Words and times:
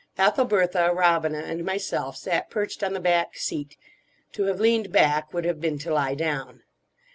Ethelbertha, 0.17 0.91
Robina, 0.91 1.37
and 1.41 1.63
myself 1.63 2.17
sat 2.17 2.49
perched 2.49 2.81
on 2.81 2.93
the 2.93 2.99
back 2.99 3.37
seat; 3.37 3.77
to 4.31 4.45
have 4.45 4.59
leaned 4.59 4.91
back 4.91 5.31
would 5.31 5.45
have 5.45 5.61
been 5.61 5.77
to 5.77 5.93
lie 5.93 6.15
down. 6.15 6.63